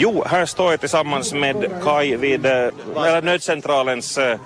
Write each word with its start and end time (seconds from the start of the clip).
Jo, 0.00 0.24
här 0.26 0.46
står 0.46 0.70
jag 0.70 0.80
tillsammans 0.80 1.32
med 1.32 1.70
Kai 1.82 2.16
vid 2.16 2.46
eh, 2.46 2.52
eller 2.96 3.22
nödcentralens 3.22 4.18
eh, 4.18 4.38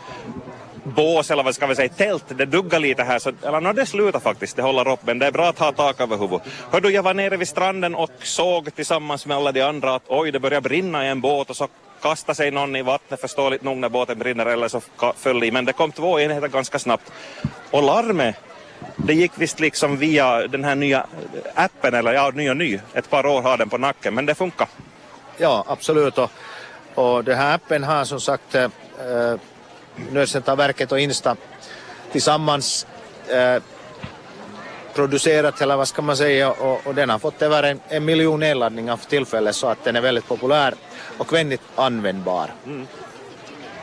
bås 0.85 1.31
eller 1.31 1.43
vad 1.43 1.55
ska 1.55 1.67
vi 1.67 1.75
säga, 1.75 1.89
tält. 1.89 2.25
Det 2.29 2.45
duggar 2.45 2.79
lite 2.79 3.03
här, 3.03 3.19
så, 3.19 3.33
eller 3.43 3.61
no, 3.61 3.73
det 3.73 3.87
slutar 3.87 4.21
faktiskt, 4.21 4.57
det 4.57 4.63
håller 4.63 4.89
upp, 4.89 5.01
men 5.03 5.19
det 5.19 5.27
är 5.27 5.33
bra 5.33 5.49
att 5.49 5.59
ha 5.59 5.73
tak 5.73 6.01
över 6.01 6.17
huvudet. 6.17 6.43
Hördu, 6.71 6.89
jag 6.89 7.03
var 7.03 7.15
nere 7.15 7.37
vid 7.37 7.49
stranden 7.49 7.95
och 7.95 8.11
såg 8.23 8.75
tillsammans 8.75 9.27
med 9.27 9.37
alla 9.37 9.53
de 9.53 9.63
andra 9.63 9.95
att 9.95 10.03
oj, 10.07 10.33
det 10.33 10.41
börjar 10.41 10.61
brinna 10.61 11.07
i 11.07 11.09
en 11.09 11.21
båt 11.21 11.51
och 11.51 11.57
så 11.57 11.69
kastade 12.03 12.37
sig 12.37 12.51
någon 12.51 12.77
i 12.77 12.83
vattnet 12.83 13.21
förståeligt 13.21 13.63
nog 13.63 13.77
när 13.77 13.89
båten 13.89 14.19
brinner 14.19 14.47
eller 14.47 14.69
så 14.69 14.81
föll 15.17 15.45
i, 15.45 15.51
men 15.51 15.65
det 15.65 15.73
kom 15.73 15.93
två 15.93 16.21
enheter 16.21 16.49
ganska 16.49 16.79
snabbt. 16.79 17.13
Och 17.71 17.83
larmet 17.83 18.37
det 18.97 19.15
gick 19.15 19.33
visst 19.35 19.61
liksom 19.61 19.97
via 19.97 20.47
den 20.47 20.65
här 20.65 20.75
nya 20.75 21.07
appen, 21.55 21.95
eller 21.95 22.13
ja, 22.13 22.31
ny 22.35 22.51
och 22.51 22.57
ny. 22.57 22.79
Ett 22.95 23.11
par 23.11 23.27
år 23.27 23.43
har 23.43 23.57
den 23.57 23.69
på 23.69 23.79
nacken, 23.79 24.15
men 24.15 24.27
det 24.27 24.35
funkar. 24.35 24.69
Ja, 25.37 25.65
absolut. 25.69 26.19
Och, 26.19 26.31
och 26.95 27.25
den 27.25 27.39
här 27.39 27.55
appen 27.55 27.85
har 27.85 28.05
som 28.05 28.21
sagt 28.21 28.55
eh, 28.55 28.69
Nödcentralverket 30.11 30.93
och 30.93 31.01
Insta 31.01 31.37
tillsammans 32.13 32.87
eh, 33.29 33.63
producerat, 34.95 35.61
eller 35.61 35.77
vad 35.77 35.89
ska 35.89 36.03
man 36.03 36.17
säga, 36.17 36.51
och, 36.51 36.87
och 36.87 36.95
den 36.95 37.11
har 37.11 37.19
fått 37.19 37.43
över 37.43 37.63
en, 37.63 37.81
en 37.89 38.05
miljon 38.05 38.41
nedladdningar 38.41 38.97
för 38.97 39.07
tillfället 39.11 39.57
så 39.57 39.67
att 39.67 39.85
den 39.85 39.97
är 39.97 40.01
väldigt 40.01 40.29
populär 40.29 40.75
och 41.19 41.33
väldigt 41.33 41.61
användbar. 41.77 42.51
Mm. 42.67 42.87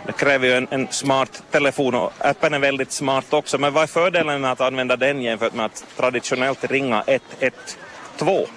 Det 0.06 0.14
kräver 0.14 0.48
ju 0.48 0.54
en, 0.54 0.68
en, 0.72 0.88
smart 0.92 1.44
telefon 1.52 1.96
och 1.96 2.14
appen 2.18 2.54
är 2.54 2.60
väldigt 2.60 2.92
smart 2.92 3.34
också. 3.34 3.58
Men 3.58 3.74
vad 3.74 3.84
är 3.84 3.88
fördelen 3.88 4.42
med 4.42 4.52
att 4.52 4.62
använda 4.62 4.96
den 4.96 5.22
jämfört 5.22 5.54
med 5.54 5.66
att 5.66 5.86
traditionellt 5.98 6.72
ringa 6.72 7.04
112? 7.08 8.48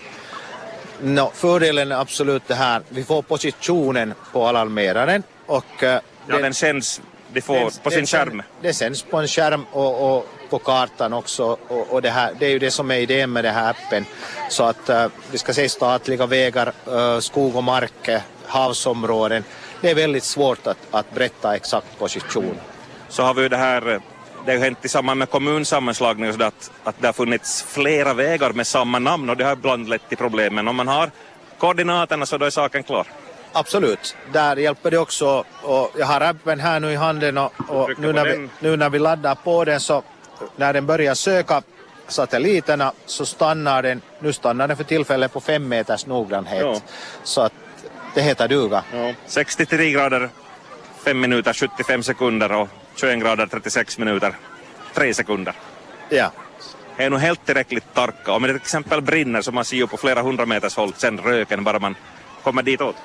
No, 1.05 1.31
fördelen 1.35 1.93
är 1.93 1.97
absolut 1.97 2.43
det 2.47 2.55
här, 2.55 2.83
vi 2.89 3.05
får 3.05 3.23
positionen 3.23 4.15
på 4.33 4.47
alarmeraren 4.47 5.23
och... 5.47 5.83
Uh, 5.83 5.89
ja, 5.89 6.01
den, 6.27 6.43
den 6.43 6.55
känns 6.55 7.01
de 7.33 7.41
får 7.41 7.55
den, 7.55 7.71
på 7.83 7.91
sin 7.91 8.07
skärm? 8.07 8.43
Det 8.63 8.75
sänds 8.75 9.03
på 9.03 9.17
en 9.17 9.29
skärm 9.29 9.65
och, 9.73 10.17
och 10.17 10.29
på 10.51 10.59
kartan 10.59 11.13
också 11.13 11.57
och, 11.69 11.93
och, 11.93 12.03
det, 12.03 12.11
här, 12.11 12.33
det 12.39 12.47
är 12.47 12.51
ju 12.51 12.59
det 12.59 12.71
som 12.71 12.91
är 12.91 12.97
idén 12.97 13.33
med 13.33 13.45
den 13.45 13.55
här 13.55 13.71
appen. 13.71 14.05
Så 14.51 14.65
att 14.65 14.91
uh, 14.91 15.07
vi 15.31 15.39
ska 15.39 15.55
säga 15.55 15.69
statliga 15.69 16.27
vägar, 16.27 16.73
uh, 16.89 17.19
skog 17.19 17.57
och 17.57 17.65
mark, 17.65 18.09
havsområden. 18.47 19.45
Det 19.81 19.91
är 19.91 19.95
väldigt 19.95 20.25
svårt 20.25 20.67
att, 20.67 20.79
att 20.91 21.15
berätta 21.15 21.57
exakt 21.57 21.99
position. 21.99 22.57
Så 23.09 23.23
har 23.23 23.35
vi 23.35 23.49
det 23.49 23.57
här 23.57 24.01
det 24.47 24.53
har 24.53 24.59
hänt 24.59 24.85
i 24.85 24.89
samband 24.89 25.19
med 25.19 25.31
kommunsammanslagning 25.31 26.31
att, 26.31 26.71
att 26.85 26.95
det 27.01 27.07
har 27.07 27.13
funnits 27.13 27.63
flera 27.63 28.15
vägar 28.15 28.53
med 28.53 28.67
samma 28.67 28.99
namn 28.99 29.31
och 29.31 29.37
det 29.37 29.45
har 29.45 29.53
ibland 29.53 29.89
lett 29.89 30.09
till 30.09 30.19
problem. 30.19 30.55
Men 30.55 30.69
om 30.69 30.77
man 30.77 30.89
har 30.89 31.11
koordinaterna 31.59 32.27
så 32.27 32.39
då 32.39 32.47
är 32.47 32.51
saken 32.51 32.83
klar. 32.83 33.07
Absolut, 33.53 34.17
där 34.33 34.57
hjälper 34.57 34.91
det 34.91 34.99
också. 34.99 35.45
Och 35.63 35.91
jag 35.99 36.07
har 36.07 36.21
appen 36.21 36.61
här 36.61 36.81
nu 36.81 36.93
i 36.93 36.97
handen 36.97 37.39
och, 37.39 37.53
och 37.69 37.91
nu, 37.99 38.13
när 38.13 38.25
vi, 38.25 38.49
nu 38.61 38.77
när 38.77 38.91
vi 38.91 38.99
laddar 38.99 39.35
på 39.35 39.65
den 39.65 39.81
så 39.81 40.03
när 40.57 40.73
den 40.73 40.87
börjar 40.87 41.15
söka 41.15 41.63
satelliterna 42.09 42.93
så 43.07 43.27
stannar 43.27 43.83
den, 43.83 44.01
nu 44.19 44.33
stannar 44.33 44.69
den 44.69 44.77
för 44.77 44.85
tillfället 44.85 45.33
på 45.33 45.41
fem 45.41 45.69
meters 45.69 46.07
noggrannhet. 46.07 46.63
Ja. 46.63 46.81
Så 47.25 47.41
att 47.41 47.53
det 48.15 48.23
heter 48.23 48.49
duga. 48.49 48.85
Ja. 48.93 49.15
63 49.27 49.91
grader 49.91 50.29
5 51.05 51.21
minuter 51.21 51.53
75 51.53 52.03
sekunder 52.03 52.53
och 52.53 52.69
21 52.97 53.21
grader 53.21 53.47
36 53.47 53.99
minuter 53.99 54.35
3 54.95 55.15
sekunder. 55.15 55.55
Ja. 56.09 56.33
Det 56.97 57.05
är 57.05 57.11
nog 57.11 57.21
helt 57.21 57.47
tillräckligt 57.47 57.95
tarka. 57.95 58.33
Om 58.33 58.43
det 58.43 58.49
till 58.49 58.57
exempel 58.57 59.03
brinner 59.03 59.43
så 59.43 59.53
man 59.53 59.65
ser 59.65 59.77
ju 59.77 59.87
på 59.87 59.97
flera 59.97 60.23
hundra 60.23 60.47
meters 60.47 60.77
håll 60.77 60.93
sen 60.97 61.19
röken 61.19 61.65
bara 61.65 61.79
man 61.79 61.95
kommer 62.43 62.63
ditåt. 62.63 62.97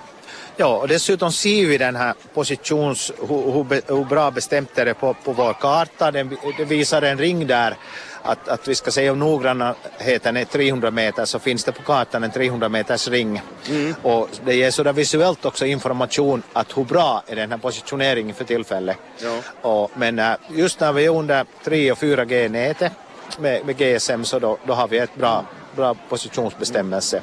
Ja, 0.59 0.77
och 0.77 0.87
dessutom 0.87 1.31
ser 1.31 1.65
vi 1.65 1.77
den 1.77 1.95
här 1.95 2.13
positions, 2.33 3.11
hur, 3.19 3.51
hur, 3.51 3.95
hur 3.95 4.05
bra 4.05 4.31
bestämt 4.31 4.77
är 4.77 4.85
det 4.85 4.93
på, 4.93 5.13
på 5.13 5.31
vår 5.31 5.53
karta. 5.53 6.11
Den, 6.11 6.37
det 6.57 6.65
visar 6.65 7.01
en 7.01 7.17
ring 7.17 7.47
där 7.47 7.77
att, 8.21 8.47
att 8.47 8.67
vi 8.67 8.75
ska 8.75 8.91
säga 8.91 9.11
om 9.11 9.19
noggrannheten 9.19 10.37
är 10.37 10.45
300 10.45 10.91
meter 10.91 11.25
så 11.25 11.39
finns 11.39 11.63
det 11.63 11.71
på 11.71 11.83
kartan 11.83 12.23
en 12.23 12.31
300 12.31 12.69
meters 12.69 13.07
ring. 13.07 13.41
Mm. 13.69 13.95
Och 14.01 14.29
det 14.45 14.55
ger 14.55 14.71
sådär 14.71 14.93
visuellt 14.93 15.45
också 15.45 15.65
information 15.65 16.43
att 16.53 16.77
hur 16.77 16.83
bra 16.83 17.23
är 17.27 17.35
den 17.35 17.51
här 17.51 17.57
positioneringen 17.57 18.35
för 18.35 18.45
tillfället. 18.45 18.97
Ja. 19.23 19.39
Och, 19.69 19.91
men 19.95 20.19
äh, 20.19 20.33
just 20.49 20.79
när 20.79 20.93
vi 20.93 21.05
är 21.05 21.09
under 21.09 21.45
3 21.63 21.91
och 21.91 21.97
4G-nätet 21.97 22.91
med, 23.39 23.65
med 23.65 23.77
GSM 23.77 24.23
så 24.23 24.39
då, 24.39 24.57
då 24.65 24.73
har 24.73 24.87
vi 24.87 24.97
ett 24.97 25.15
bra, 25.15 25.45
bra 25.75 25.95
positionsbestämmelse. 26.09 27.21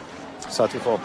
Så 0.50 0.62
att 0.62 0.74
vi 0.74 0.78
får... 0.78 0.98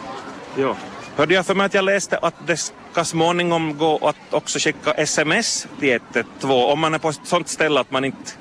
Ja. 0.56 0.76
Hörde 1.20 1.34
jag 1.34 1.46
för 1.46 1.56
mig 1.56 1.66
att 1.66 1.74
jag 1.74 1.86
läste 1.86 2.18
att 2.18 2.34
det 2.48 2.58
ska 2.58 3.04
småningom 3.04 3.78
gå 3.78 4.08
att 4.08 4.34
också 4.34 4.60
skicka 4.60 4.92
sms 4.92 5.68
till 5.80 5.90
112 5.90 6.52
om 6.52 6.80
man 6.80 6.94
är 6.94 6.98
på 7.00 7.10
ett 7.10 7.20
sånt 7.24 7.48
ställe 7.48 7.80
att 7.80 7.92
man 7.92 8.06
inte 8.06 8.32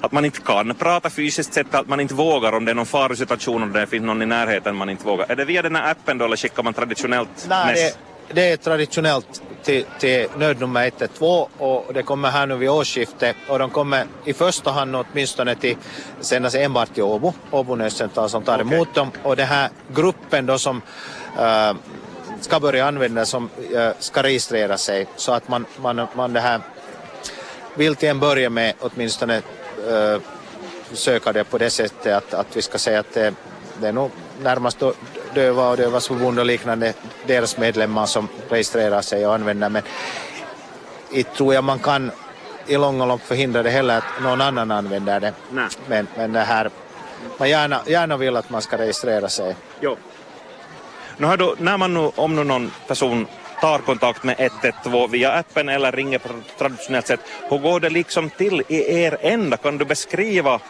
att 0.00 0.12
man 0.12 0.24
inte 0.24 0.40
kan 0.40 0.74
prata 0.74 1.10
fysiskt 1.10 1.54
sett, 1.54 1.74
att 1.74 1.88
man 1.88 2.00
inte 2.00 2.14
vågar 2.14 2.52
om 2.52 2.64
det 2.64 2.70
är 2.70 2.74
någon 2.74 2.86
farig 2.86 3.18
situation 3.18 3.62
och 3.62 3.68
det 3.68 3.86
finns 3.86 4.04
någon 4.04 4.22
i 4.22 4.26
närheten 4.26 4.76
man 4.76 4.90
inte 4.90 5.06
vågar. 5.06 5.26
Är 5.32 5.36
det 5.36 5.44
via 5.44 5.62
den 5.62 5.76
här 5.76 5.90
appen 5.90 6.18
då 6.18 6.24
eller 6.24 6.36
skickar 6.36 6.62
man 6.62 6.74
traditionellt? 6.74 7.46
Nej, 7.48 7.94
det, 8.32 8.50
är 8.50 8.56
traditionellt 8.56 9.42
till, 9.62 9.84
till 9.98 10.26
nödnummer 10.36 10.86
112 10.86 11.48
och 11.58 11.94
det 11.94 12.02
kommer 12.02 12.30
här 12.30 12.46
nu 12.46 12.56
vid 12.56 12.68
årsskiftet. 12.68 13.36
Och 13.48 13.58
de 13.58 13.70
kommer 13.70 14.06
i 14.24 14.32
första 14.32 14.70
hand 14.70 14.96
åtminstone 14.96 15.54
till 15.54 15.76
sändas 16.20 16.54
enbart 16.54 16.94
till 16.94 17.02
Åbo, 17.02 17.32
Åbo 17.50 17.74
nödcentral 17.74 18.30
som 18.30 18.42
tar 18.42 18.62
okay. 18.62 18.74
emot 18.74 18.94
dem. 18.94 19.10
Och 19.22 19.36
den 19.36 19.46
här 19.46 19.70
gruppen 19.94 20.46
då 20.46 20.58
som 20.58 20.82
uh, 21.40 21.76
ska 22.40 22.60
börja 22.60 22.86
använda 22.86 23.26
som 23.26 23.50
uh, 23.74 23.90
ska 23.98 24.22
registrera 24.22 24.78
sig. 24.78 25.06
Så 25.16 25.32
att 25.32 25.48
man, 25.48 25.66
man, 25.76 26.06
man 26.14 26.32
det 26.32 26.40
här 26.40 26.60
vill 27.74 27.96
till 27.96 28.08
en 28.08 28.20
början 28.20 28.54
med 28.54 28.74
åtminstone 28.80 29.36
uh, 29.36 30.20
söka 30.92 31.32
det 31.32 31.44
på 31.44 31.58
det 31.58 31.70
sättet 31.70 32.14
att, 32.14 32.34
att 32.34 32.56
vi 32.56 32.62
ska 32.62 32.78
säga 32.78 33.00
att 33.00 33.14
det, 33.14 33.34
det 33.80 33.88
är 33.88 33.92
nog 33.92 34.10
närmast 34.42 34.82
döva 35.34 35.70
och 35.70 35.76
dövas 35.76 36.08
förbund 36.08 36.38
och 36.38 36.46
liknande 36.46 36.94
deras 37.26 37.58
medlemmar 37.58 38.06
som 38.06 38.28
registrerar 38.48 39.02
sig 39.02 39.26
och 39.26 39.34
använder 39.34 39.68
men 39.68 39.82
inte 41.10 41.36
tror 41.36 41.54
jag 41.54 41.64
man 41.64 41.78
kan 41.78 42.10
i 42.66 42.76
långa 42.76 43.06
lopp 43.06 43.20
förhindra 43.20 43.62
det 43.62 43.70
heller 43.70 43.98
att 43.98 44.22
någon 44.22 44.40
annan 44.40 44.70
använder 44.70 45.20
det. 45.20 45.32
Nej. 45.50 45.68
Men, 45.86 46.06
men 46.16 46.32
det 46.32 46.40
här, 46.40 46.70
man 47.38 47.50
gärna, 47.50 47.80
gärna 47.86 48.16
vill 48.16 48.36
att 48.36 48.50
man 48.50 48.62
ska 48.62 48.78
registrera 48.78 49.28
sig. 49.28 49.56
Jo. 49.80 49.96
Nu 51.16 51.26
har 51.26 51.36
du, 51.36 51.54
när 51.58 51.76
man 51.76 51.94
nu, 51.94 52.10
om 52.14 52.36
nu 52.36 52.44
någon 52.44 52.70
person 52.86 53.26
tar 53.60 53.78
kontakt 53.78 54.24
med 54.24 54.36
112 54.38 55.10
via 55.10 55.32
appen 55.32 55.68
eller 55.68 55.92
ringer 55.92 56.18
på 56.18 56.28
traditionellt 56.58 57.06
sätt, 57.06 57.20
hur 57.50 57.58
går 57.58 57.80
det 57.80 57.90
liksom 57.90 58.30
till 58.30 58.62
i 58.68 59.02
er 59.02 59.16
ända? 59.20 59.56
Kan 59.56 59.78
du 59.78 59.84
beskriva 59.84 60.60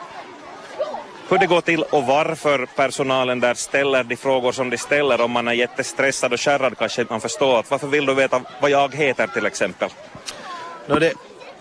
hur 1.29 1.39
det 1.39 1.47
går 1.47 1.61
till 1.61 1.83
och 1.83 2.07
varför 2.07 2.67
personalen 2.77 3.41
där 3.41 3.55
ställer 3.55 4.05
de 4.05 4.17
frågor 4.17 4.53
som 4.53 4.71
de 4.71 4.79
ställer 4.79 5.21
om 5.21 5.31
man 5.31 5.49
är 5.49 5.53
jättestressad 5.53 6.33
och 6.33 6.39
kärrad 6.39 6.79
kanske 6.79 7.07
man 7.11 7.21
förstår 7.21 7.59
att 7.59 7.71
varför 7.71 7.87
vill 7.87 8.07
du 8.07 8.15
veta 8.15 8.41
vad 8.61 8.71
jag 8.71 8.95
heter 8.95 9.27
till 9.27 9.47
exempel? 9.47 9.89
No 10.87 10.99
det, 10.99 11.13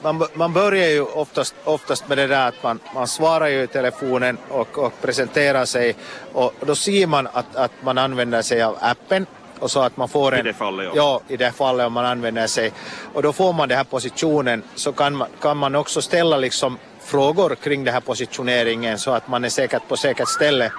man, 0.02 0.28
man 0.34 0.54
börjar 0.54 0.90
ju 0.90 1.02
oftast, 1.02 1.56
oftast 1.64 2.08
med 2.08 2.18
det 2.18 2.28
där 2.28 2.48
att 2.48 2.64
man, 2.64 2.80
man 2.96 3.08
svarar 3.08 3.48
ju 3.48 3.64
i 3.64 3.68
telefonen 3.68 4.38
och, 4.50 4.78
och 4.78 5.02
presenterar 5.02 5.66
sig 5.66 5.96
och 6.34 6.54
då 6.60 6.76
ser 6.76 7.08
man 7.08 7.28
att, 7.28 7.56
att 7.56 7.72
man 7.82 7.98
använder 7.98 8.42
sig 8.42 8.64
av 8.64 8.78
appen 8.82 9.26
och 9.60 9.72
så 9.72 9.80
att 9.80 9.98
man 9.98 10.10
får 10.10 10.34
en... 10.34 10.40
I 10.40 10.44
det 10.44 10.54
fallet 10.54 10.86
ja. 10.86 10.92
Ja, 10.96 11.34
i 11.34 11.38
det 11.38 11.52
fallet 11.52 11.88
om 11.88 11.94
man 11.94 12.06
använder 12.06 12.48
sig. 12.48 12.72
Och 13.14 13.24
då 13.24 13.34
får 13.34 13.54
man 13.54 13.70
den 13.70 13.78
här 13.78 13.86
positionen 13.86 14.64
så 14.76 14.94
kan 14.94 15.16
man, 15.16 15.28
kan 15.42 15.58
man 15.58 15.76
också 15.76 16.02
ställa 16.02 16.38
liksom 16.38 16.78
frågor 17.06 17.56
kring 17.56 17.84
den 17.84 17.94
här 17.94 18.02
positioneringen 18.02 19.00
så 19.00 19.12
att 19.12 19.28
man 19.28 19.46
är 19.46 19.50
säkert 19.50 19.88
på 19.88 19.98
säkert 19.98 20.28
ställe. 20.28 20.72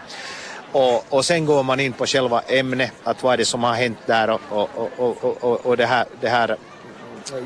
Och, 0.72 1.04
och 1.08 1.24
sen 1.24 1.46
går 1.46 1.62
man 1.62 1.80
in 1.80 1.92
på 1.92 2.06
själva 2.06 2.40
ämnet, 2.40 2.92
att 3.04 3.22
vad 3.22 3.32
är 3.32 3.36
det 3.36 3.44
som 3.44 3.64
har 3.64 3.74
hänt 3.74 3.98
där 4.06 4.30
och, 4.30 4.40
och, 4.48 4.90
och, 4.96 5.44
och, 5.44 5.66
och 5.66 5.76
det, 5.76 5.86
här, 5.86 6.06
det 6.20 6.28
här 6.28 6.56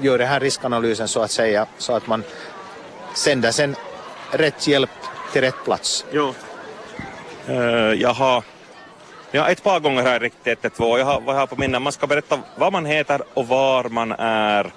gör 0.00 0.18
den 0.18 0.28
här 0.28 0.40
riskanalysen 0.40 1.08
så 1.08 1.20
att 1.20 1.30
säga 1.30 1.66
så 1.78 1.92
att 1.92 2.06
man 2.06 2.24
sänder 3.14 3.50
sen 3.50 3.76
rätt 4.30 4.66
hjälp 4.66 4.90
till 5.32 5.40
rätt 5.40 5.64
plats. 5.64 6.04
Jo. 6.12 6.34
Uh, 7.48 7.92
jag 7.94 8.14
har 8.14 8.44
Ja, 9.30 9.48
ett 9.48 9.62
par 9.62 9.80
gånger 9.80 10.02
har 10.02 10.10
jag 10.10 10.22
ringt 10.22 10.46
112. 10.46 10.98
Jag 10.98 11.06
har, 11.06 11.22
jag 11.26 11.34
har 11.34 11.46
på 11.46 11.56
minnen, 11.56 11.82
man 11.82 11.92
ska 11.92 12.06
berätta 12.06 12.38
vad 12.56 12.72
man 12.72 12.86
heter 12.86 13.22
och 13.34 13.48
var 13.48 13.88
man 13.88 14.12
är 14.12 14.72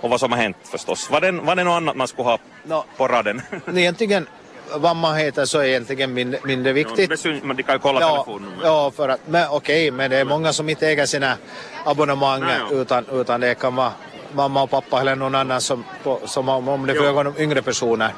och 0.00 0.10
vad 0.10 0.20
som 0.20 0.32
har 0.32 0.38
hänt 0.38 0.56
förstås. 0.62 1.10
Var 1.10 1.20
det, 1.20 1.32
var 1.32 1.56
det 1.56 1.64
något 1.64 1.76
annat 1.76 1.96
man 1.96 2.08
skulle 2.08 2.28
ha 2.28 2.38
no, 2.64 2.84
på 2.96 3.08
raden? 3.08 3.42
egentligen 3.76 4.26
vad 4.74 4.96
man 4.96 5.16
heter 5.16 5.44
så 5.44 5.58
är 5.58 5.64
egentligen 5.64 6.14
mindre, 6.14 6.40
mindre 6.44 6.72
viktigt. 6.72 7.24
Ja, 7.24 7.30
men 7.42 7.56
de 7.56 7.62
kan 7.62 7.74
ju 7.74 7.78
kolla 7.78 8.00
ja, 8.00 8.10
telefonnummer. 8.10 8.56
Ja, 8.62 8.90
för 8.90 9.08
att, 9.08 9.20
men 9.26 9.48
okej, 9.50 9.90
men 9.90 10.10
det 10.10 10.16
är 10.16 10.24
många 10.24 10.52
som 10.52 10.68
inte 10.68 10.88
äger 10.88 11.06
sina 11.06 11.36
abonnemang 11.84 12.40
Nej, 12.40 12.58
ja. 12.70 12.76
utan, 12.76 13.04
utan 13.12 13.40
det 13.40 13.54
kan 13.54 13.76
vara 13.76 13.92
mamma 14.32 14.62
och 14.62 14.70
pappa 14.70 15.00
eller 15.00 15.16
någon 15.16 15.34
annan 15.34 15.60
som, 15.60 15.84
som 16.24 16.48
om 16.48 16.86
det 16.86 16.94
föregår 16.94 17.24
de 17.24 17.38
yngre 17.38 17.62
personer. 17.62 18.14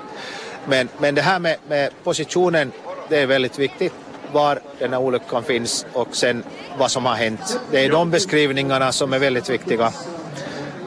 Men, 0.66 0.88
men 0.98 1.14
det 1.14 1.22
här 1.22 1.38
med, 1.38 1.56
med 1.68 1.90
positionen, 2.04 2.72
det 3.08 3.18
är 3.18 3.26
väldigt 3.26 3.58
viktigt 3.58 3.92
var 4.32 4.60
den 4.78 4.92
här 4.92 5.00
olyckan 5.00 5.42
finns 5.44 5.86
och 5.92 6.16
sen 6.16 6.44
vad 6.78 6.90
som 6.90 7.06
har 7.06 7.14
hänt. 7.14 7.60
Det 7.70 7.84
är 7.84 7.90
de 7.90 8.10
beskrivningarna 8.10 8.92
som 8.92 9.12
är 9.12 9.18
väldigt 9.18 9.50
viktiga. 9.50 9.92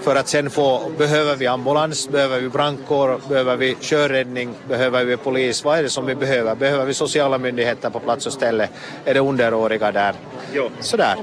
För 0.04 0.16
att 0.16 0.28
sen 0.28 0.50
få, 0.50 0.92
behöver 0.98 1.36
vi 1.36 1.48
ambulans, 1.48 2.10
behöver 2.10 2.40
vi 2.40 2.50
brandkår, 2.50 3.20
behöver 3.30 3.58
vi 3.58 3.76
sjöräddning, 3.82 4.54
behöver 4.68 5.06
vi 5.06 5.18
polis, 5.18 5.64
vad 5.64 5.80
är 5.80 5.84
det 5.84 5.90
som 5.90 6.06
vi 6.06 6.16
behöver? 6.16 6.56
Behöver 6.56 6.86
vi 6.86 6.94
sociala 6.94 7.38
myndigheter 7.38 7.90
på 7.90 8.00
plats 8.00 8.26
och 8.26 8.34
ställe? 8.34 8.70
Är 9.06 9.14
det 9.14 9.20
underåriga 9.20 9.92
där? 9.92 10.14
Jo. 10.54 10.70
Sådär. 10.80 11.16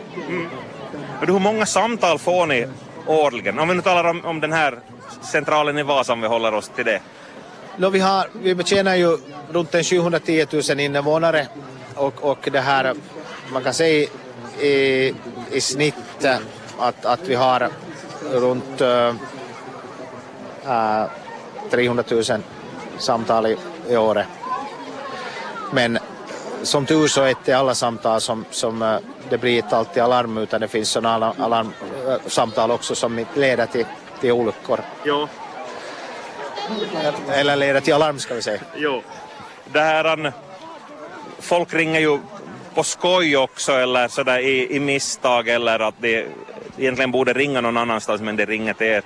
Men 1.19 1.27
du, 1.27 1.33
hur 1.33 1.41
många 1.41 1.67
samtal 1.67 2.19
får 2.19 2.47
ni 2.47 2.67
årligen? 3.07 3.59
Om 3.59 3.69
vi 3.69 3.75
nu 3.75 3.83
talar 3.83 4.11
om, 4.11 4.25
om 4.25 4.41
den 4.41 4.53
här 4.53 4.79
centralen 5.33 5.79
i 5.79 5.83
Vasa, 5.83 6.13
om 6.13 6.21
vi 6.21 6.29
håller 6.29 6.55
oss 6.55 6.69
till 6.69 6.85
det. 6.85 7.01
No, 7.77 7.89
vi, 7.89 8.01
har, 8.01 8.29
vi 8.43 8.55
betjänar 8.55 8.95
ju 8.95 9.19
runt 9.53 9.75
en 9.75 9.85
710 9.85 10.47
000 10.69 10.81
invånare 10.81 11.47
och, 11.95 12.25
och 12.25 12.49
det 12.53 12.61
här, 12.61 12.95
man 13.53 13.63
kan 13.63 13.75
säga 13.75 14.09
i, 14.61 15.15
i 15.51 15.61
snitt 15.61 15.95
att, 16.79 17.05
att 17.05 17.21
vi 17.29 17.35
har 17.35 17.69
runt 18.33 18.81
äh, 18.81 19.15
300 21.71 22.05
000 22.11 22.25
samtal 22.99 23.47
i, 23.47 23.57
i 23.89 23.97
året. 23.97 24.27
Men 25.73 25.99
som 26.63 26.87
tur 26.87 27.09
så 27.09 27.21
är 27.21 27.25
det 27.25 27.31
inte 27.31 27.57
alla 27.57 27.75
samtal 27.75 28.21
som, 28.21 28.45
som 28.51 28.83
äh, 28.83 28.99
det 29.29 29.39
blir 29.39 29.57
inte 29.57 29.77
alltid 29.77 30.03
alarm 30.03 30.39
utan 30.39 30.61
det 30.61 30.69
finns 30.69 30.91
sådana 30.91 31.35
alarm, 31.39 31.73
äh, 32.09 32.15
samtal 32.27 32.71
också 32.71 32.95
som 32.95 33.27
leder 33.35 33.67
till, 33.67 33.87
till 34.21 34.33
olyckor. 34.33 34.81
Jo. 35.05 35.29
Eller 37.29 37.57
leder 37.57 37.81
till 37.81 37.95
alarm 37.95 38.19
ska 38.19 38.35
vi 38.35 38.43
säga. 38.43 38.61
Jo. 38.77 39.03
Det 39.73 39.81
här, 39.81 40.05
an, 40.05 40.33
folk 41.39 41.75
ringer 41.75 42.01
ju 42.01 42.19
på 42.75 42.83
skoj 42.83 43.37
också 43.37 43.73
eller 43.73 44.09
sådär 44.09 44.39
i, 44.39 44.77
i 44.77 44.81
misstag 44.81 45.49
eller 45.49 45.79
att 45.79 45.95
det 45.99 46.27
egentligen 46.81 47.11
borde 47.11 47.33
ringa 47.33 47.61
någon 47.61 47.77
annanstans 47.77 48.21
men 48.21 48.37
det 48.37 48.45
ringer 48.45 48.75
till 48.75 48.87
er. 48.87 49.03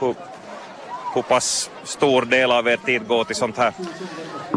Hur, 0.00 0.14
hur 1.14 1.22
pass 1.22 1.70
stor 1.84 2.22
del 2.22 2.52
av 2.52 2.68
er 2.68 2.76
tid 2.76 3.06
går 3.08 3.24
till 3.24 3.36
sånt 3.36 3.56
här? 3.56 3.72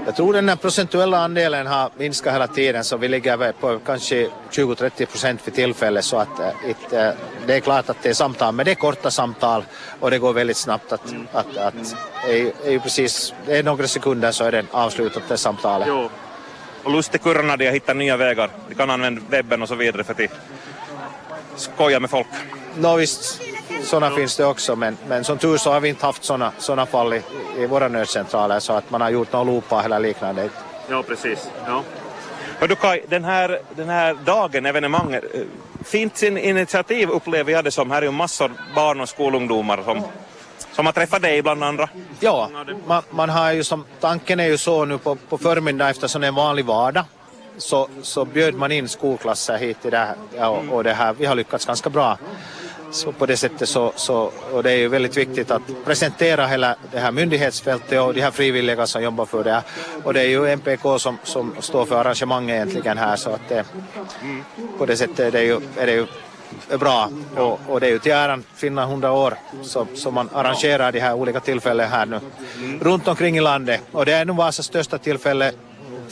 Jag 0.05 0.15
tror 0.15 0.33
den 0.33 0.49
här 0.49 0.55
procentuella 0.55 1.17
andelen 1.17 1.67
har 1.67 1.89
minskat 1.97 2.33
hela 2.33 2.47
tiden 2.47 2.83
så 2.83 2.97
vi 2.97 3.07
ligger 3.07 3.37
väl 3.37 3.53
på 3.53 3.79
kanske 3.85 4.27
20-30 4.51 5.05
procent 5.05 5.41
för 5.41 5.51
tillfället 5.51 6.05
så 6.05 6.17
att 6.17 6.39
äh, 6.39 6.69
it, 6.69 6.93
äh, 6.93 7.09
det 7.47 7.55
är 7.55 7.59
klart 7.59 7.89
att 7.89 7.97
det 8.01 8.09
är 8.09 8.13
samtal 8.13 8.53
men 8.53 8.65
det 8.65 8.71
är 8.71 8.75
korta 8.75 9.11
samtal 9.11 9.63
och 9.99 10.11
det 10.11 10.19
går 10.19 10.33
väldigt 10.33 10.57
snabbt 10.57 10.91
att, 10.91 11.13
att, 11.31 11.57
att 11.57 11.95
det 12.25 12.41
är, 12.41 12.51
är 12.65 12.71
ju 12.71 12.79
precis, 12.79 13.33
det 13.45 13.57
är 13.57 13.63
några 13.63 13.87
sekunder 13.87 14.31
så 14.31 14.43
är 14.43 14.51
det 14.51 14.65
avslutat 14.71 15.23
det 15.27 15.37
samtalet. 15.37 15.87
Jo. 15.87 16.09
Och 16.83 16.91
lustigkurrarna 16.91 17.57
de 17.57 17.65
har 17.65 17.73
hittat 17.73 17.97
nya 17.97 18.17
vägar. 18.17 18.49
De 18.69 18.75
kan 18.75 18.89
använda 18.89 19.21
webben 19.29 19.61
och 19.61 19.67
så 19.67 19.75
vidare 19.75 20.03
för 20.03 20.13
att 20.13 20.19
skoja 21.55 21.99
med 21.99 22.09
folk. 22.09 22.27
Nå 22.77 22.95
visst, 22.95 23.41
sådana 23.83 24.15
finns 24.15 24.37
det 24.37 24.45
också 24.45 24.75
men, 24.75 24.97
men 25.07 25.23
som 25.23 25.37
tur 25.37 25.57
så 25.57 25.71
har 25.71 25.79
vi 25.79 25.89
inte 25.89 26.05
haft 26.05 26.23
sådana 26.23 26.51
såna 26.57 26.85
fall 26.85 27.13
i, 27.13 27.21
i 27.57 27.65
våra 27.65 27.87
nödcentraler 27.87 28.59
så 28.59 28.73
att 28.73 28.91
man 28.91 29.01
har 29.01 29.09
gjort 29.09 29.31
några 29.31 29.43
loopar 29.43 29.83
eller 29.85 29.99
liknande. 29.99 30.49
Ja, 30.89 31.03
precis. 31.03 31.49
Ja. 31.67 31.83
Hör 32.59 32.67
du 32.67 32.75
Kaj, 32.75 33.05
den 33.09 33.23
här, 33.23 33.59
den 33.75 33.89
här 33.89 34.17
dagen, 34.25 34.65
evenemanget, 34.65 35.23
eh, 35.33 35.41
fint 35.83 36.17
sin 36.17 36.37
initiativ 36.37 37.09
upplever 37.09 37.51
jag 37.51 37.63
det 37.63 37.71
som. 37.71 37.91
Här 37.91 38.01
är 38.01 38.05
ju 38.05 38.11
massor 38.11 38.51
barn 38.75 39.01
och 39.01 39.09
skolungdomar 39.09 39.83
som, 39.85 40.03
som 40.71 40.85
har 40.85 40.93
träffat 40.93 41.21
dig 41.21 41.41
bland 41.41 41.63
andra. 41.63 41.89
Ja, 42.19 42.49
man, 42.87 43.03
man 43.09 43.29
har 43.29 43.51
ju 43.51 43.63
som, 43.63 43.85
tanken 43.99 44.39
är 44.39 44.47
ju 44.47 44.57
så 44.57 44.85
nu 44.85 44.97
på, 44.97 45.15
på 45.15 45.37
förmiddagen 45.37 45.91
eftersom 45.91 46.21
det 46.21 46.27
är 46.27 46.29
en 46.29 46.35
vanlig 46.35 46.65
vardag 46.65 47.03
så, 47.57 47.89
så 48.01 48.25
bjöd 48.25 48.53
man 48.53 48.71
in 48.71 48.89
skolklasser 48.89 49.57
hit 49.57 49.81
till 49.81 49.91
det 49.91 49.97
här, 50.37 50.49
och, 50.49 50.75
och 50.75 50.83
det 50.83 50.93
här. 50.93 51.13
Vi 51.13 51.25
har 51.25 51.35
lyckats 51.35 51.65
ganska 51.65 51.89
bra. 51.89 52.17
Så 52.91 53.11
på 53.11 53.25
det 53.25 53.37
sättet 53.37 53.69
så, 53.69 53.93
så, 53.95 54.31
och 54.51 54.63
det 54.63 54.71
är 54.71 54.77
ju 54.77 54.87
väldigt 54.87 55.17
viktigt 55.17 55.51
att 55.51 55.61
presentera 55.85 56.47
hela 56.47 56.75
det 56.91 56.99
här 56.99 57.11
myndighetsfältet 57.11 58.01
och 58.01 58.13
de 58.13 58.21
här 58.21 58.31
frivilliga 58.31 58.87
som 58.87 59.03
jobbar 59.03 59.25
för 59.25 59.43
det. 59.43 59.63
Och 60.03 60.13
det 60.13 60.21
är 60.21 60.27
ju 60.27 60.47
MPK 60.47 60.99
som, 60.99 61.17
som 61.23 61.55
står 61.59 61.85
för 61.85 61.95
arrangemanget 61.95 62.55
egentligen 62.55 62.97
här 62.97 63.15
så 63.15 63.29
att 63.29 63.49
det, 63.49 63.65
på 64.77 64.85
det 64.85 64.97
sättet 64.97 65.19
är 65.19 65.31
det 65.31 65.43
ju, 65.43 65.59
är 65.77 65.85
det 65.85 65.91
ju 65.91 66.05
bra 66.79 67.09
och, 67.35 67.59
och 67.67 67.79
det 67.79 67.87
är 67.87 67.91
ju 67.91 67.99
till 67.99 68.11
äran 68.11 68.43
Finland 68.55 68.91
100 68.91 69.11
år 69.11 69.37
som, 69.61 69.87
som 69.95 70.13
man 70.13 70.29
arrangerar 70.33 70.91
de 70.91 70.99
här 70.99 71.13
olika 71.13 71.39
tillfällen 71.39 71.89
här 71.89 72.05
nu 72.05 72.19
runt 72.81 73.07
omkring 73.07 73.37
i 73.37 73.41
landet 73.41 73.81
och 73.91 74.05
det 74.05 74.13
är 74.13 74.25
nog 74.25 74.35
Vasas 74.35 74.65
största 74.65 74.97
tillfälle 74.97 75.51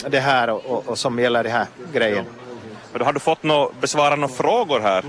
det 0.07 0.19
här 0.19 0.49
och, 0.49 0.65
och, 0.65 0.87
och 0.87 0.97
som 0.97 1.19
gäller 1.19 1.43
det 1.43 1.49
här 1.49 1.67
grejen. 1.93 2.25
Men 2.91 2.99
då 2.99 3.05
har 3.05 3.13
du 3.13 3.19
fått 3.19 3.43
nå, 3.43 3.71
besvara 3.81 4.15
några 4.15 4.33
frågor 4.33 4.79
här? 4.79 5.03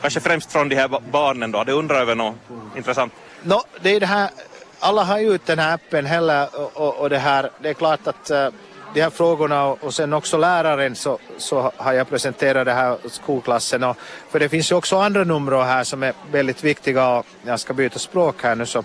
Kanske 0.00 0.20
främst 0.20 0.52
från 0.52 0.68
de 0.68 0.76
här 0.76 0.88
ba- 0.88 1.00
barnen 1.10 1.50
då? 1.52 1.58
Har 1.58 1.64
du 1.64 1.72
undrat 1.72 1.98
över 1.98 2.14
något 2.14 2.34
intressant? 2.76 3.12
No, 3.42 3.62
det 3.82 3.90
är 3.96 4.00
det 4.00 4.06
här, 4.06 4.30
alla 4.78 5.04
har 5.04 5.18
ju 5.18 5.32
ut 5.34 5.46
den 5.46 5.58
här 5.58 5.74
appen 5.74 6.06
heller 6.06 6.48
och, 6.56 6.76
och, 6.76 6.96
och 6.96 7.10
det 7.10 7.18
här, 7.18 7.50
det 7.62 7.68
är 7.68 7.74
klart 7.74 8.06
att 8.06 8.30
uh, 8.30 8.48
de 8.94 9.02
här 9.02 9.10
frågorna 9.10 9.64
och, 9.66 9.84
och 9.84 9.94
sen 9.94 10.12
också 10.12 10.36
läraren 10.38 10.96
så, 10.96 11.18
så 11.38 11.72
har 11.76 11.92
jag 11.92 12.08
presenterat 12.08 12.64
det 12.66 12.72
här 12.72 12.96
skolklassen 13.08 13.84
och 13.84 13.96
för 14.30 14.40
det 14.40 14.48
finns 14.48 14.72
ju 14.72 14.76
också 14.76 14.98
andra 14.98 15.24
nummer 15.24 15.62
här 15.62 15.84
som 15.84 16.02
är 16.02 16.12
väldigt 16.32 16.64
viktiga 16.64 17.08
och 17.08 17.26
jag 17.46 17.60
ska 17.60 17.72
byta 17.74 17.98
språk 17.98 18.42
här 18.42 18.54
nu 18.54 18.66
så 18.66 18.84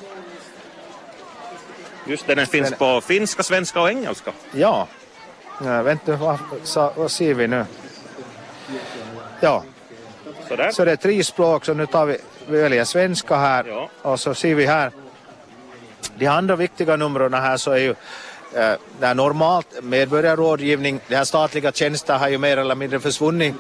Just 2.08 2.28
det, 2.28 2.36
den 2.36 2.48
finns 2.48 2.70
Den- 2.70 2.78
på 2.80 3.02
finska, 3.02 3.44
svenska 3.44 3.82
och 3.82 3.90
engelska. 3.90 4.32
ja, 4.52 4.88
ja 5.64 5.82
vänta 5.82 6.16
vad, 6.16 6.40
vad 6.96 7.12
ser 7.12 7.34
vi 7.34 7.48
nu? 7.48 7.66
Ja, 9.40 9.64
Sådär. 10.48 10.72
så 10.72 10.86
det 10.86 10.92
är 10.92 10.96
tre 10.96 11.24
språk 11.24 11.66
så 11.66 11.74
nu 11.74 11.86
tar 11.86 12.06
vi, 12.06 12.18
vi 12.48 12.62
väljer 12.62 12.84
svenska 12.84 13.36
här 13.36 13.66
Ja. 13.68 13.90
och 14.02 14.20
så 14.20 14.34
ser 14.34 14.56
vi 14.56 14.66
här 14.66 14.92
de 16.18 16.28
andra 16.28 16.56
viktiga 16.56 16.96
numren 16.96 17.34
här 17.34 17.58
så 17.58 17.72
är 17.72 17.78
ju 17.78 17.96
eh, 18.54 18.74
det 19.00 19.14
normalt 19.14 19.68
medborgarrådgivning, 19.84 21.00
de 21.08 21.16
här 21.16 21.24
statliga 21.24 21.72
tjänster 21.72 22.18
har 22.18 22.28
ju 22.30 22.38
mer 22.38 22.58
eller 22.58 22.76
mindre 22.76 23.00
försvunnit 23.00 23.56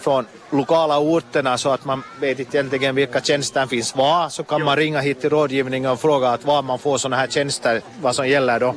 från 0.00 0.26
lokala 0.50 0.98
orterna 0.98 1.58
så 1.58 1.70
att 1.70 1.84
man 1.84 2.02
vet 2.20 2.38
inte 2.38 2.56
egentligen 2.56 2.94
vilka 2.94 3.20
tjänster 3.20 3.66
finns 3.66 3.96
var 3.96 4.28
så 4.28 4.44
kan 4.44 4.64
man 4.64 4.76
ringa 4.76 5.00
hit 5.00 5.20
till 5.20 5.30
rådgivningen 5.30 5.90
och 5.90 6.00
fråga 6.00 6.28
att 6.28 6.44
var 6.44 6.62
man 6.62 6.78
får 6.78 6.98
sådana 6.98 7.16
här 7.16 7.26
tjänster, 7.26 7.80
vad 8.02 8.14
som 8.16 8.28
gäller 8.28 8.60
då. 8.60 8.74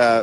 Eh, 0.00 0.20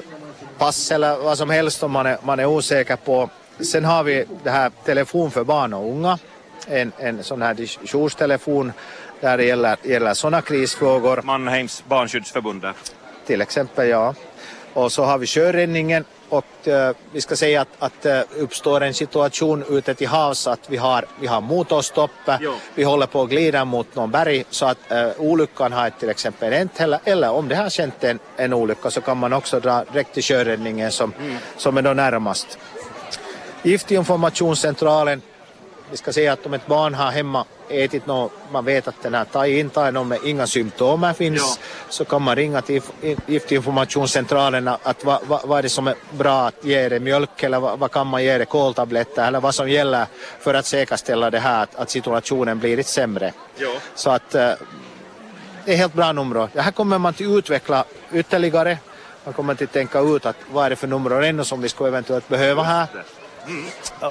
pass 0.64 0.92
eller 0.92 1.18
vad 1.18 1.38
som 1.38 1.50
helst 1.50 1.84
om 1.84 1.92
man 1.92 2.06
är, 2.06 2.18
man 2.24 2.40
är 2.40 2.46
osäker 2.46 2.96
på. 2.96 3.30
Sen 3.60 3.86
har 3.86 4.04
vi 4.04 4.26
det 4.44 4.50
här 4.50 4.72
telefon 4.86 5.32
för 5.32 5.44
barn 5.44 5.74
och 5.74 5.90
unga, 5.90 6.20
en, 6.68 6.92
en 6.98 7.24
sån 7.24 7.42
här 7.42 7.56
jourtelefon 7.94 8.72
där 9.22 9.38
det 9.38 9.44
gäller, 9.44 9.78
gäller 9.84 10.14
sådana 10.14 10.42
krisfrågor. 10.42 11.22
Mannheims 11.24 11.84
barnskyddsförbund. 11.88 12.66
Till 13.26 13.42
exempel, 13.42 13.90
ja. 13.90 14.16
Och 14.74 14.92
så 14.92 15.04
har 15.04 15.18
vi 15.18 15.28
sjöräddningen 15.28 16.06
och 16.34 16.68
eh, 16.68 16.96
vi 17.12 17.22
ska 17.22 17.36
säga 17.36 17.62
att, 17.62 17.68
att 17.80 18.06
eh, 18.06 18.22
uppstår 18.38 18.82
en 18.82 18.94
situation 18.94 19.64
ute 19.70 19.94
till 19.94 20.08
havs 20.08 20.48
att 20.48 20.70
vi 20.70 20.78
har, 20.78 21.06
vi 21.20 21.28
har 21.28 21.42
motorstopp, 21.42 22.28
eh, 22.28 22.36
Jo. 22.42 22.54
vi 22.76 22.84
håller 22.84 23.06
på 23.06 23.22
att 23.22 23.30
glida 23.30 23.66
mot 23.66 23.96
någon 23.96 24.12
berg 24.12 24.44
så 24.50 24.66
att 24.66 24.92
eh, 24.92 25.10
olyckan 25.18 25.74
har 25.74 25.90
till 25.90 26.10
exempel 26.10 26.54
hänt 26.54 26.82
eller, 26.82 27.00
eller 27.04 27.32
om 27.32 27.48
det 27.48 27.56
har 27.56 27.70
känt 27.70 28.04
en, 28.04 28.20
en 28.38 28.54
olycka 28.54 28.92
så 28.92 29.02
kan 29.02 29.18
man 29.18 29.34
också 29.34 29.60
dra 29.60 29.84
direkt 29.84 30.14
till 30.14 30.24
sjöräddningen 30.24 30.92
som, 30.92 31.14
som 31.58 31.78
är 31.78 31.82
då 31.82 31.94
närmast. 31.94 32.58
Giftinformationscentralen 33.64 35.22
vi 35.92 35.98
ska 35.98 36.14
säga 36.14 36.34
att 36.34 36.46
om 36.46 36.54
ett 36.54 36.68
barn 36.68 36.94
har 36.94 37.12
hemma 37.12 37.46
ätit 37.70 38.06
något, 38.06 38.32
man 38.52 38.66
vet 38.66 38.88
att 38.88 39.02
den 39.02 39.14
här 39.14 39.26
thai 39.26 39.64
med 40.04 40.20
inga 40.26 40.48
symptom 40.48 41.14
finns, 41.18 41.60
så 41.90 42.06
kan 42.06 42.22
man 42.22 42.36
ringa 42.36 42.62
till 42.62 42.82
if- 43.02 43.22
giftinformationscentralen 43.28 44.68
att 44.68 45.04
vad, 45.04 45.20
vad, 45.28 45.42
vad 45.48 45.58
är 45.58 45.64
det 45.64 45.70
som 45.70 45.88
är 45.88 45.96
bra 46.12 46.48
att 46.48 46.66
ge 46.66 46.90
det, 46.90 47.00
mjölk 47.00 47.44
eller 47.44 47.60
vad, 47.60 47.80
vad 47.80 47.92
kan 47.92 48.08
man 48.08 48.24
ge 48.24 48.38
det, 48.38 48.46
koltabletter 48.46 49.28
eller 49.28 49.40
vad 49.40 49.56
som 49.56 49.70
gäller 49.70 50.06
för 50.40 50.54
att 50.54 50.66
säkerställa 50.66 51.30
det 51.30 51.40
här 51.40 51.64
att, 51.64 51.76
att 51.76 51.90
situationen 51.90 52.60
blir 52.60 52.78
lite 52.78 52.90
sämre. 52.90 53.34
Jo. 53.58 53.72
Så 53.96 54.10
att 54.10 54.36
eh, 54.36 54.52
det 55.66 55.74
är 55.74 55.78
helt 55.78 55.94
bra 55.94 56.12
nummer. 56.12 56.50
Det 56.54 56.62
här 56.62 56.72
kommer 56.72 56.98
man 56.98 57.14
till 57.14 57.38
utveckla 57.38 57.86
ytterligare. 58.14 58.78
Man 59.26 59.34
kommer 59.34 59.56
till 59.56 59.68
tänka 59.68 60.00
ut 60.00 60.26
att 60.26 60.36
vad 60.52 60.66
är 60.66 60.70
det 60.70 60.76
för 60.76 60.88
nummer 60.88 61.22
ännu 61.22 61.44
som 61.44 61.62
vi 61.62 61.70
skulle 61.70 61.90
eventuellt 61.90 62.28
behöva 62.28 62.64
här 62.64 62.88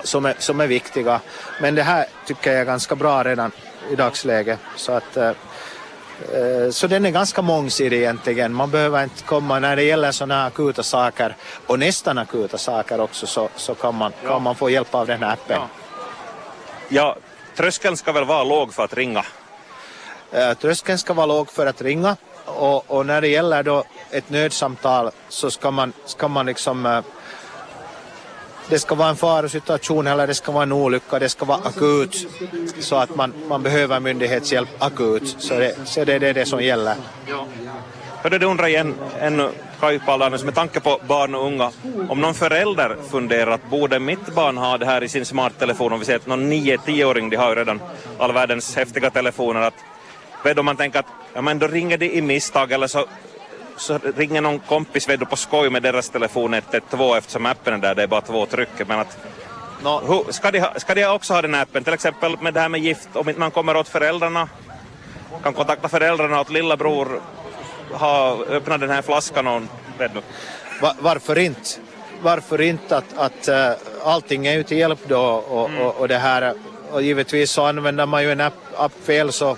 som 0.05 0.25
är, 0.27 0.35
som 0.39 0.61
är 0.61 0.67
viktiga. 0.67 1.21
Men 1.61 1.75
det 1.75 1.83
här 1.83 2.07
tycker 2.27 2.53
jag 2.53 2.61
är 2.61 2.65
ganska 2.65 2.95
bra 2.97 3.23
redan 3.23 3.51
i 3.91 3.97
dagsläget. 3.97 4.59
Så, 4.77 4.93
att, 4.93 5.17
eh, 5.17 5.29
eh, 5.29 6.71
så 6.71 6.87
den 6.87 7.07
är 7.07 7.11
ganska 7.11 7.43
mångsidig 7.43 7.99
egentligen. 7.99 8.53
Man 8.55 8.71
behöver 8.71 9.03
inte 9.05 9.23
komma 9.23 9.59
när 9.59 9.77
det 9.77 9.83
gäller 9.83 10.13
sådana 10.13 10.35
här 10.41 10.47
akuta 10.47 10.83
saker 10.83 11.37
och 11.67 11.79
nästan 11.79 12.19
akuta 12.19 12.59
saker 12.59 13.01
också 13.01 13.27
så, 13.27 13.49
så 13.57 13.75
kan, 13.75 13.95
man, 13.95 14.13
Ja. 14.23 14.29
kan 14.29 14.43
man 14.43 14.55
få 14.55 14.71
hjälp 14.71 14.95
av 14.95 15.07
den 15.07 15.23
här 15.23 15.33
appen. 15.33 15.57
Ja. 15.61 15.69
Ja, 16.89 17.17
tröskeln 17.57 17.97
ska 17.97 18.13
väl 18.13 18.25
vara 18.25 18.45
låg 18.45 18.75
för 18.75 18.85
att 18.85 18.95
ringa. 18.95 19.25
Eh, 20.33 20.53
Tröskeln 20.55 20.99
ska 20.99 21.13
vara 21.13 21.27
låg 21.27 21.51
för 21.51 21.67
att 21.67 21.83
ringa 21.83 22.17
och, 22.45 22.91
och 22.91 23.07
när 23.07 23.21
det 23.21 23.29
gäller 23.29 23.63
då 23.63 23.85
ett 24.11 24.31
nödsamtal 24.31 25.11
så 25.29 25.51
ska 25.51 25.71
man, 25.71 25.93
ska 26.05 26.29
man 26.29 26.47
liksom 26.47 27.03
det 28.69 28.79
ska 28.79 28.95
vara 28.95 29.09
en 29.09 29.17
farosituation 29.17 30.07
eller 30.07 30.27
det 30.27 30.35
ska 30.35 30.53
vara 30.53 30.63
en 30.63 30.73
olycka, 30.73 31.19
det 31.19 31.29
ska 31.29 31.45
vara 31.45 31.59
akut. 31.59 32.27
Så 32.81 32.97
att 32.97 33.17
man, 33.17 33.33
man 33.49 33.63
behöver 33.63 34.01
myndighetshjälp 34.01 34.69
akut. 34.79 35.37
Så 35.39 35.55
det, 35.55 35.75
så 35.85 36.05
det, 36.05 36.19
det 36.19 36.29
är 36.29 36.35
det 36.35 36.47
som 36.47 36.63
gäller. 36.63 36.97
Hörde 38.23 38.39
du 38.39 38.47
undrar 38.47 38.67
igen 38.67 38.95
ännu 39.21 39.51
Kaj 39.81 40.01
med 40.45 40.55
tanke 40.55 40.81
på 40.81 41.01
barn 41.09 41.35
och 41.35 41.47
unga 41.47 41.71
om 42.09 42.21
någon 42.21 42.35
förälder 42.35 42.97
funderar 43.11 43.51
att 43.51 43.71
borde 43.71 43.99
mitt 43.99 44.35
barn 44.35 44.57
ha 44.57 44.79
det 44.79 44.87
här 44.87 45.03
i 45.03 45.09
sin 45.09 45.25
smarttelefon 45.25 45.93
om 45.93 45.99
vi 45.99 46.05
ser 46.05 46.17
att 46.17 46.27
någon 46.27 46.53
9-10-åring 46.53 47.31
de 47.31 47.37
har 47.37 47.49
ju 47.49 47.55
redan 47.55 47.81
all 48.19 48.33
världens 48.33 48.77
häftiga 48.77 49.11
telefoner 49.11 49.61
att 49.61 49.75
vet 50.45 50.57
du, 50.57 50.63
man 50.63 50.77
tänker 50.77 50.99
att 50.99 51.07
ja, 51.35 51.43
men 51.43 51.59
då 51.59 51.67
ringer 51.67 51.99
de 51.99 52.11
i 52.11 52.23
misstag 52.23 52.73
eller 52.73 52.87
så 52.87 53.07
så 53.77 53.99
ringer 54.17 54.41
någon 54.41 54.59
kompis 54.59 55.09
vet 55.09 55.21
du, 55.21 55.27
på 55.27 55.37
skoj 55.37 55.71
med 55.71 55.83
deras 55.83 56.11
telefon 56.11 56.55
112 56.55 57.17
eftersom 57.17 57.47
appen 57.47 57.75
är 57.75 57.79
där, 57.79 57.95
det 57.95 58.03
är 58.03 58.07
bara 58.07 58.21
två 58.21 58.47
tryck. 58.47 58.69
Men 58.87 58.99
att, 58.99 59.19
no, 59.83 60.01
hur, 60.07 60.33
ska, 60.33 60.51
de 60.51 60.61
ha, 60.61 60.75
ska 60.77 60.95
de 60.95 61.07
också 61.07 61.35
ha 61.35 61.43
den 61.43 61.55
appen? 61.55 61.85
Till 61.85 61.95
exempel 61.95 62.37
med 62.41 62.55
det 62.55 62.61
här 62.61 62.69
med 62.69 62.81
gift, 62.81 63.09
om 63.13 63.35
man 63.37 63.51
kommer 63.51 63.77
åt 63.77 63.89
föräldrarna, 63.89 64.49
kan 65.43 65.53
kontakta 65.53 65.89
föräldrarna 65.89 66.41
åt 66.41 66.51
lillebror, 66.51 67.21
ha, 67.93 68.39
öppna 68.49 68.79
den 68.79 68.91
här 68.91 69.03
flaskan 69.03 69.47
och 69.47 69.63
vet 69.99 70.15
du. 70.15 70.21
Va, 70.81 70.95
varför 71.01 71.39
inte? 71.39 71.71
Varför 72.23 72.61
inte 72.61 72.97
att, 72.97 73.19
att 73.19 73.49
uh, 73.49 73.73
allting 74.05 74.47
är 74.47 74.53
ju 74.53 74.63
till 74.63 74.79
hjälp 74.79 74.99
då 75.07 75.21
och, 75.21 75.69
mm. 75.69 75.83
och, 75.83 75.97
och 75.97 76.09
det 76.09 76.19
här 76.19 76.55
och 76.93 77.03
givetvis 77.03 77.51
så 77.51 77.65
använder 77.67 78.07
man 78.07 78.23
ju 78.23 78.33
en 78.33 78.41
app, 78.41 78.55
app 78.77 78.93
fel 79.05 79.33
så 79.33 79.57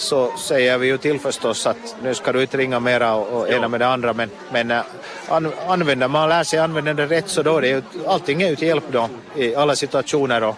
så 0.00 0.32
säger 0.36 0.78
vi 0.78 0.86
ju 0.86 0.98
till 0.98 1.20
förstås 1.20 1.66
att 1.66 1.96
nu 2.02 2.14
ska 2.14 2.32
du 2.32 2.42
inte 2.42 2.56
ringa 2.56 2.80
mera 2.80 3.14
och, 3.14 3.40
och 3.40 3.48
ena 3.48 3.68
med 3.68 3.80
det 3.80 3.86
andra 3.86 4.12
men, 4.12 4.30
men 4.52 4.70
äh, 4.70 4.82
an, 5.28 5.52
använder 5.68 6.08
man 6.08 6.28
lär 6.28 6.44
sig 6.44 6.58
använda 6.58 6.94
det 6.94 7.06
rätt 7.06 7.28
så 7.28 7.42
då 7.42 7.56
är 7.56 7.60
det 7.60 7.68
ju, 7.68 7.82
allting 8.06 8.42
är 8.42 8.48
ju 8.48 8.56
till 8.56 8.68
hjälp 8.68 8.84
då 8.90 9.08
i 9.36 9.54
alla 9.54 9.76
situationer 9.76 10.42
och 10.42 10.56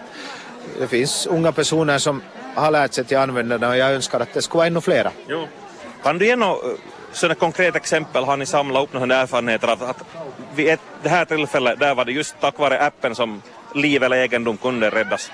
det 0.79 0.87
finns 0.87 1.27
unga 1.27 1.51
personer 1.51 1.97
som 1.97 2.21
har 2.55 2.71
lärt 2.71 2.93
sig 2.93 3.03
till 3.03 3.17
att 3.17 3.23
använda 3.23 3.57
det 3.57 3.67
och 3.67 3.77
jag 3.77 3.91
önskar 3.91 4.19
att 4.19 4.33
det 4.33 4.41
skulle 4.41 4.57
vara 4.57 4.67
ännu 4.67 4.81
flera. 4.81 5.11
Jo. 5.27 5.47
Kan 6.03 6.17
du 6.17 6.25
ge 6.25 6.35
något 6.35 6.63
eh, 6.63 6.69
sådana 7.11 7.35
konkreta 7.35 7.77
exempel 7.77 8.23
har 8.23 8.37
ni 8.37 8.45
samlat 8.45 8.83
upp 8.83 8.93
några 8.93 9.15
erfarenheter 9.15 9.67
av 9.67 9.83
att 9.83 10.03
vid 10.55 10.69
ett, 10.69 10.81
det 11.03 11.09
här 11.09 11.25
tillfället 11.25 11.79
där 11.79 11.95
var 11.95 12.05
det 12.05 12.11
just 12.11 12.35
tack 12.41 12.59
vare 12.59 12.79
appen 12.79 13.15
som 13.15 13.41
liv 13.75 14.03
eller 14.03 14.17
egendom 14.17 14.57
kunde 14.57 14.89
räddas? 14.89 15.31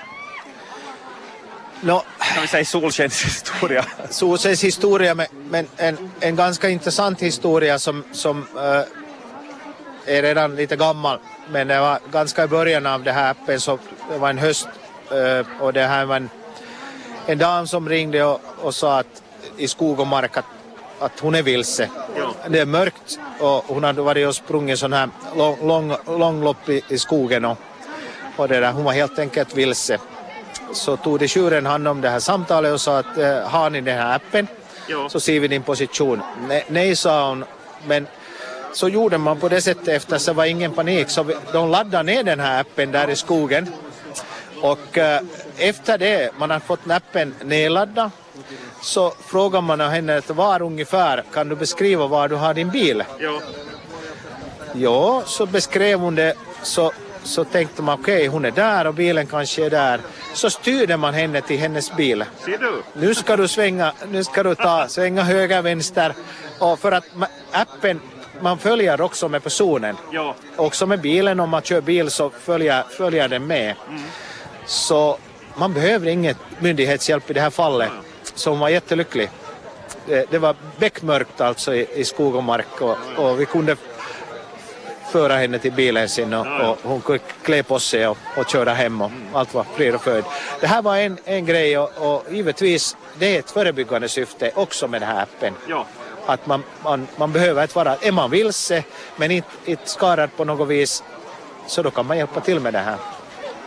No, 1.82 2.02
kan 2.34 2.42
vi 2.42 2.48
säga 2.48 2.64
solskenshistoria? 2.64 3.84
Solskenshistoria, 4.10 5.14
men, 5.14 5.26
men 5.50 5.66
en, 5.76 6.10
en 6.20 6.36
ganska 6.36 6.68
intressant 6.68 7.22
historia 7.22 7.78
som, 7.78 8.04
som 8.12 8.46
äh, 8.56 10.16
är 10.16 10.22
redan 10.22 10.56
lite 10.56 10.76
gammal. 10.76 11.18
Men 11.50 11.68
det 11.68 11.80
var 11.80 11.98
ganska 12.12 12.44
i 12.44 12.46
början 12.46 12.86
av 12.86 13.02
det 13.02 13.12
här 13.12 13.30
appen, 13.30 13.60
så 13.60 13.78
det 14.12 14.18
var 14.18 14.30
en 14.30 14.38
höst 14.38 14.68
äh, 15.10 15.62
och 15.62 15.72
det 15.72 15.86
här 15.86 16.04
var 16.04 16.16
en, 16.16 16.30
en 17.26 17.38
dam 17.38 17.66
som 17.66 17.88
ringde 17.88 18.24
och, 18.24 18.40
och 18.60 18.74
sa 18.74 18.98
att 18.98 19.22
i 19.56 19.68
skog 19.68 20.00
och 20.00 20.06
mark 20.06 20.36
att, 20.36 20.44
att 20.98 21.20
hon 21.20 21.34
är 21.34 21.42
vilse. 21.42 21.88
Ja. 22.16 22.34
Det 22.48 22.58
är 22.60 22.66
mörkt 22.66 23.18
och 23.40 23.64
hon 23.66 23.84
hade 23.84 24.02
varit 24.02 24.28
och 24.28 24.36
sprungit 24.36 24.78
sån 24.78 24.92
här 24.92 25.08
lång, 25.36 25.66
lång, 25.66 25.96
långlopp 26.06 26.68
i, 26.68 26.82
i 26.88 26.98
skogen 26.98 27.44
och, 27.44 27.58
och 28.36 28.48
det 28.48 28.60
där, 28.60 28.72
hon 28.72 28.84
var 28.84 28.92
helt 28.92 29.18
enkelt 29.18 29.56
vilse 29.56 29.98
så 30.72 30.96
tog 30.96 31.18
de 31.18 31.28
tjuren 31.28 31.66
hand 31.66 31.88
om 31.88 32.00
det 32.00 32.08
här 32.08 32.20
samtalet 32.20 32.72
och 32.72 32.80
sa 32.80 32.98
att 32.98 33.18
eh, 33.18 33.40
har 33.40 33.70
ni 33.70 33.80
den 33.80 33.98
här 33.98 34.16
appen 34.16 34.46
jo. 34.88 35.08
så 35.08 35.20
ser 35.20 35.40
vi 35.40 35.48
din 35.48 35.62
position. 35.62 36.22
Nej, 36.48 36.64
nej 36.68 36.96
sa 36.96 37.28
hon, 37.28 37.44
men 37.86 38.06
så 38.72 38.88
gjorde 38.88 39.18
man 39.18 39.40
på 39.40 39.48
det 39.48 39.60
sättet 39.60 39.88
efter 39.88 40.18
så 40.18 40.32
var 40.32 40.44
ingen 40.44 40.72
panik 40.72 41.10
så 41.10 41.22
vi, 41.22 41.34
de 41.52 41.70
laddade 41.70 42.02
ner 42.02 42.22
den 42.22 42.40
här 42.40 42.60
appen 42.60 42.92
där 42.92 43.10
i 43.10 43.16
skogen 43.16 43.68
och 44.62 44.98
eh, 44.98 45.20
efter 45.56 45.98
det 45.98 46.30
man 46.38 46.50
har 46.50 46.60
fått 46.60 46.90
appen 46.90 47.34
nedladdad 47.44 48.10
så 48.82 49.10
frågar 49.10 49.60
man 49.60 49.80
henne 49.80 50.16
att 50.18 50.30
var 50.30 50.62
ungefär 50.62 51.24
kan 51.32 51.48
du 51.48 51.56
beskriva 51.56 52.06
var 52.06 52.28
du 52.28 52.34
har 52.34 52.54
din 52.54 52.70
bil? 52.70 53.04
Jo. 53.18 53.40
Ja, 54.74 55.22
så 55.26 55.46
beskrev 55.46 55.98
hon 55.98 56.14
det 56.14 56.34
så 56.62 56.92
så 57.22 57.44
tänkte 57.44 57.82
man 57.82 58.00
okej, 58.00 58.16
okay, 58.16 58.28
hon 58.28 58.44
är 58.44 58.50
där 58.50 58.86
och 58.86 58.94
bilen 58.94 59.26
kanske 59.26 59.66
är 59.66 59.70
där. 59.70 60.00
Så 60.34 60.50
styrde 60.50 60.96
man 60.96 61.14
henne 61.14 61.40
till 61.40 61.58
hennes 61.58 61.96
bil. 61.96 62.24
Ser 62.44 62.58
du? 62.58 62.82
Nu 62.92 63.14
ska 63.14 63.36
du 63.36 63.48
svänga, 63.48 63.92
nu 64.08 64.24
ska 64.24 64.42
du 64.42 64.54
ta, 64.54 64.88
svänga 64.88 65.22
höger, 65.22 65.62
vänster. 65.62 66.14
Och 66.58 66.78
för 66.78 66.92
att 66.92 67.04
appen, 67.52 68.00
man 68.40 68.58
följer 68.58 69.00
också 69.00 69.28
med 69.28 69.42
personen. 69.42 69.96
Ja. 70.12 70.34
Också 70.56 70.86
med 70.86 71.00
bilen, 71.00 71.40
om 71.40 71.50
man 71.50 71.62
kör 71.62 71.80
bil 71.80 72.10
så 72.10 72.30
följer, 72.30 72.84
följer 72.90 73.28
den 73.28 73.46
med. 73.46 73.74
Mm. 73.88 74.02
Så 74.66 75.18
man 75.56 75.72
behöver 75.72 76.06
inget 76.06 76.36
myndighetshjälp 76.58 77.30
i 77.30 77.32
det 77.32 77.40
här 77.40 77.50
fallet. 77.50 77.90
Så 78.34 78.50
hon 78.50 78.58
var 78.58 78.68
jättelycklig. 78.68 79.30
Det, 80.06 80.30
det 80.30 80.38
var 80.38 80.56
beckmörkt 80.78 81.40
alltså 81.40 81.74
i, 81.74 81.86
i 81.94 82.04
skog 82.04 82.34
och 82.34 82.44
mark 82.44 82.80
och, 82.80 82.96
och 83.16 83.40
vi 83.40 83.46
kunde 83.46 83.76
föra 85.10 85.36
henne 85.36 85.58
till 85.58 85.72
bilen 85.72 86.08
sin 86.08 86.34
och, 86.34 86.46
och 86.60 86.78
hon 86.82 87.00
kunde 87.00 87.22
klä 87.42 87.62
på 87.62 87.78
sig 87.78 88.08
och, 88.08 88.18
och 88.36 88.48
köra 88.48 88.74
hem 88.74 89.00
och 89.00 89.10
allt 89.32 89.54
var 89.54 89.64
frid 89.76 89.94
och 89.94 90.02
fröjd. 90.02 90.24
Det 90.60 90.66
här 90.66 90.82
var 90.82 90.96
en, 90.96 91.18
en 91.24 91.46
grej 91.46 91.78
och, 91.78 91.90
och 91.98 92.24
givetvis 92.30 92.96
det 93.18 93.36
är 93.36 93.38
ett 93.38 93.50
förebyggande 93.50 94.08
syfte 94.08 94.50
också 94.54 94.88
med 94.88 95.00
den 95.00 95.08
här 95.08 95.22
appen. 95.22 95.54
Ja. 95.68 95.86
Att 96.26 96.46
man, 96.46 96.62
man, 96.82 97.06
man 97.16 97.32
behöver 97.32 97.62
inte 97.62 97.76
vara, 97.76 97.96
är 97.96 98.12
man 98.12 98.30
vilse 98.30 98.84
men 99.16 99.30
inte, 99.30 99.48
inte 99.64 99.88
skadad 99.88 100.30
på 100.36 100.44
något 100.44 100.68
vis 100.68 101.02
så 101.66 101.82
då 101.82 101.90
kan 101.90 102.06
man 102.06 102.18
hjälpa 102.18 102.40
till 102.40 102.60
med 102.60 102.72
det 102.72 102.78
här. 102.78 102.96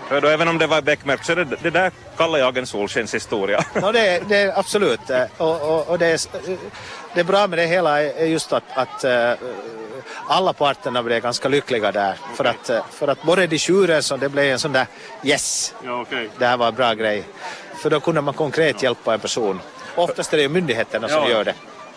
För 0.08 0.22
då, 0.22 0.28
även 0.28 0.48
om 0.48 0.58
det 0.58 0.68
var 0.68 0.82
beckmärkt 0.82 1.26
så 1.26 1.36
det, 1.36 1.44
det 1.62 1.70
där 1.70 1.92
kallar 2.18 2.40
jag 2.40 2.58
en 2.58 2.68
solskenshistoria. 2.68 3.64
no, 3.82 3.92
det, 3.94 4.24
det 4.30 4.58
absolut 4.58 5.00
och, 5.38 5.62
och, 5.62 5.90
och 5.90 6.00
det, 6.00 6.06
är, 6.06 6.20
det 7.14 7.20
är 7.20 7.24
bra 7.24 7.48
med 7.48 7.60
det 7.60 7.66
hela 7.66 8.02
är 8.04 8.26
just 8.26 8.54
att, 8.54 8.64
att 8.74 9.06
alla 10.27 10.53
parterna 10.53 11.03
blev 11.03 11.22
ganska 11.22 11.50
lyckliga 11.50 11.92
där. 11.92 12.12
Okay. 12.12 12.36
För, 12.36 12.46
att, 12.46 12.70
eh, 12.70 12.86
för 12.92 13.08
att 13.08 13.24
både 13.24 13.48
de 13.48 13.58
tjuren 13.58 14.03
så 14.03 14.18
det 14.18 14.30
blev 14.30 14.46
en 14.46 14.60
sån 14.60 14.74
där 14.74 14.88
yes, 15.24 15.75
ja, 15.84 16.01
okay. 16.01 16.27
det 16.38 16.46
här 16.46 16.58
var 16.58 16.68
en 16.68 16.75
bra 16.75 16.94
grej. 16.94 17.24
För 17.75 17.89
då 17.89 18.00
kunde 18.00 18.22
man 18.22 18.34
konkret 18.34 18.84
hjälpa 18.84 19.13
en 19.13 19.20
person. 19.20 19.60
Oftast 19.96 20.34
är 20.34 20.38
det 20.38 20.44
ju 20.44 20.50
myndigheterna 20.50 21.10
som 21.10 21.18
ja. 21.18 21.30
gör 21.30 21.44
det. 21.44 21.53